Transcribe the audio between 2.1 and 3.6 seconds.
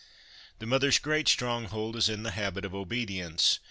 the habit of obedience.